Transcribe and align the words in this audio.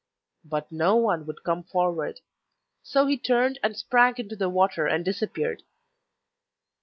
But 0.43 0.71
no 0.71 0.95
one 0.95 1.27
would 1.27 1.43
come 1.43 1.61
forward. 1.63 2.21
So 2.81 3.05
he 3.05 3.19
turned 3.19 3.59
and 3.61 3.77
sprang 3.77 4.15
into 4.17 4.35
the 4.35 4.49
water 4.49 4.87
and 4.87 5.05
disappeared. 5.05 5.61